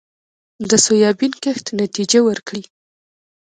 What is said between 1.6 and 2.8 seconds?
نتیجه ورکړې